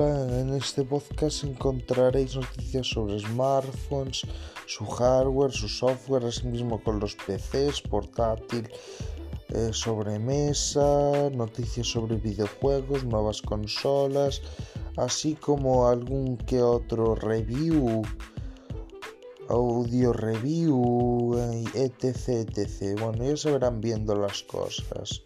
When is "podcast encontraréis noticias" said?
0.84-2.86